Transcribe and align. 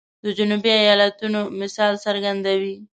د 0.23 0.25
جنوبي 0.37 0.71
ایالاتونو 0.81 1.39
مثال 1.61 1.93
څرګندوي. 2.05 2.75